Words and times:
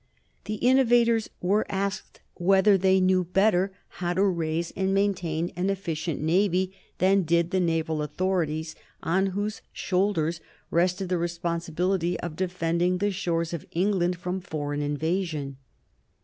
The 0.45 0.55
innovators 0.55 1.29
were 1.43 1.63
asked 1.69 2.21
whether 2.33 2.75
they 2.75 2.99
knew 2.99 3.23
better 3.23 3.71
how 4.01 4.15
to 4.15 4.23
raise 4.23 4.71
and 4.71 4.95
maintain 4.95 5.51
an 5.55 5.69
efficient 5.69 6.19
Navy 6.19 6.73
than 6.97 7.21
did 7.21 7.51
the 7.51 7.59
naval 7.59 8.01
authorities, 8.01 8.73
on 9.03 9.27
whose 9.27 9.61
shoulders 9.71 10.41
rested 10.71 11.09
the 11.09 11.19
responsibility 11.19 12.19
of 12.19 12.35
defending 12.35 12.97
the 12.97 13.11
shores 13.11 13.53
of 13.53 13.63
England 13.73 14.15
from 14.17 14.41
foreign 14.41 14.81
invasion. 14.81 15.57